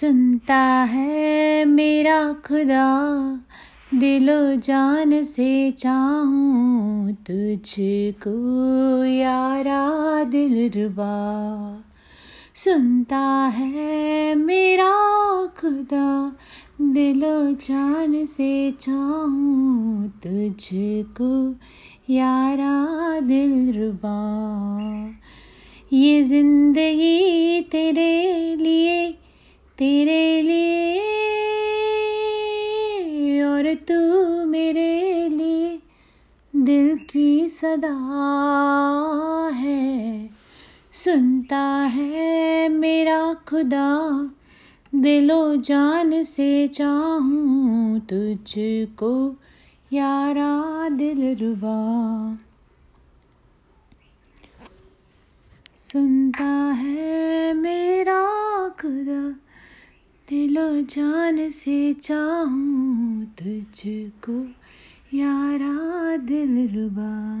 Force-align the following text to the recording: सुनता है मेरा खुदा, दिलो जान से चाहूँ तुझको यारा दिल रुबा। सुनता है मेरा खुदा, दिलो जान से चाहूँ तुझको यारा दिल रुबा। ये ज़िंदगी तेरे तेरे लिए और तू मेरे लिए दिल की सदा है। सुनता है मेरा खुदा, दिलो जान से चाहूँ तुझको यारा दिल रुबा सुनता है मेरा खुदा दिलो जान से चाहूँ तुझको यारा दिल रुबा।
सुनता 0.00 0.64
है 0.90 1.64
मेरा 1.64 2.18
खुदा, 2.46 2.88
दिलो 3.94 4.56
जान 4.56 5.22
से 5.22 5.70
चाहूँ 5.70 7.12
तुझको 7.28 8.34
यारा 9.04 9.82
दिल 10.24 10.54
रुबा। 10.76 11.16
सुनता 12.54 13.24
है 13.56 14.34
मेरा 14.34 14.92
खुदा, 15.60 16.08
दिलो 16.94 17.36
जान 17.66 18.24
से 18.26 18.52
चाहूँ 18.80 20.08
तुझको 20.26 21.32
यारा 22.14 23.20
दिल 23.20 23.52
रुबा। 23.78 24.18
ये 25.92 26.22
ज़िंदगी 26.22 27.60
तेरे 27.60 28.07
तेरे 29.78 30.42
लिए 30.42 30.98
और 33.42 33.74
तू 33.74 34.00
मेरे 34.46 35.28
लिए 35.28 35.78
दिल 36.56 36.98
की 36.98 37.48
सदा 37.48 37.92
है। 39.54 40.30
सुनता 40.92 41.62
है 41.94 42.68
मेरा 42.68 43.34
खुदा, 43.34 44.30
दिलो 44.94 45.56
जान 45.56 46.22
से 46.22 46.68
चाहूँ 46.68 48.00
तुझको 48.00 49.36
यारा 49.92 50.88
दिल 50.88 51.36
रुबा 51.36 51.78
सुनता 55.80 56.50
है 56.72 57.54
मेरा 57.54 58.22
खुदा 58.68 59.34
दिलो 60.30 60.82
जान 60.82 61.50
से 61.50 61.92
चाहूँ 61.92 63.24
तुझको 63.38 64.32
यारा 65.16 66.16
दिल 66.16 66.68
रुबा। 66.74 67.37